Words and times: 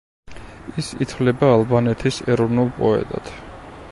ის 0.83 0.89
ითვლება 1.05 1.51
ალბანეთის 1.57 2.19
ეროვნულ 2.37 2.75
პოეტად. 2.81 3.33